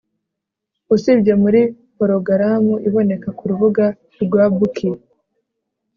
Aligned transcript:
Usibye 0.95 1.33
muri 1.43 1.61
porogaramu 1.95 2.73
iboneka 2.87 3.27
kurubuga 3.39 3.85
rwa 4.23 4.43
bookie 4.55 4.97